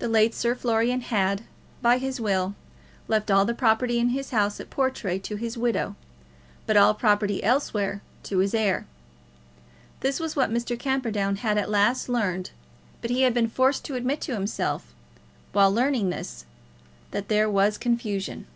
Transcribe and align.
The 0.00 0.08
late 0.08 0.34
Sir 0.34 0.56
Florian 0.56 1.00
had, 1.02 1.42
by 1.80 1.98
his 1.98 2.20
will, 2.20 2.56
left 3.06 3.30
all 3.30 3.44
the 3.44 3.54
property 3.54 4.00
in 4.00 4.08
his 4.08 4.30
house 4.30 4.58
at 4.58 4.68
Portray 4.68 5.20
to 5.20 5.36
his 5.36 5.56
widow, 5.56 5.94
but 6.66 6.76
all 6.76 6.92
property 6.92 7.40
elsewhere 7.44 8.02
to 8.24 8.38
his 8.38 8.52
heir. 8.52 8.84
This 10.00 10.18
was 10.18 10.34
what 10.34 10.50
Mr. 10.50 10.76
Camperdown 10.76 11.36
had 11.36 11.56
at 11.56 11.70
last 11.70 12.08
learned, 12.08 12.50
but 13.00 13.12
he 13.12 13.22
had 13.22 13.32
been 13.32 13.46
forced 13.48 13.84
to 13.84 13.94
admit 13.94 14.20
to 14.22 14.34
himself, 14.34 14.92
while 15.52 15.70
learning 15.70 16.10
this, 16.10 16.46
that 17.12 17.28
there 17.28 17.48
was 17.48 17.78
confusion. 17.78 18.48